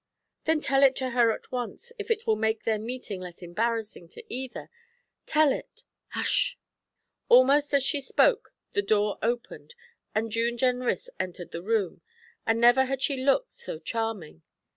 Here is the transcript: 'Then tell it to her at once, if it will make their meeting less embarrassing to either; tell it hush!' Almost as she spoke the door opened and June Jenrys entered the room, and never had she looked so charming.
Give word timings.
'Then 0.45 0.59
tell 0.59 0.81
it 0.81 0.95
to 0.95 1.11
her 1.11 1.29
at 1.31 1.51
once, 1.51 1.93
if 1.99 2.09
it 2.09 2.25
will 2.25 2.35
make 2.35 2.63
their 2.63 2.79
meeting 2.79 3.21
less 3.21 3.43
embarrassing 3.43 4.07
to 4.09 4.23
either; 4.33 4.67
tell 5.27 5.53
it 5.53 5.83
hush!' 6.13 6.57
Almost 7.29 7.71
as 7.71 7.83
she 7.83 8.01
spoke 8.01 8.55
the 8.71 8.81
door 8.81 9.19
opened 9.21 9.75
and 10.15 10.31
June 10.31 10.57
Jenrys 10.57 11.07
entered 11.19 11.51
the 11.51 11.61
room, 11.61 12.01
and 12.47 12.59
never 12.59 12.85
had 12.85 13.03
she 13.03 13.23
looked 13.23 13.53
so 13.53 13.77
charming. 13.77 14.41